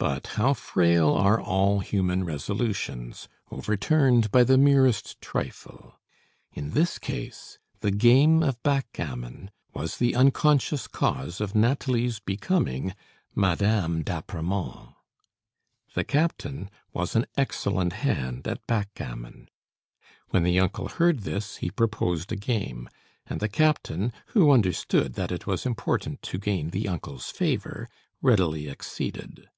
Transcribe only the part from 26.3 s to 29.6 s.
gain the uncle's favor, readily acceded.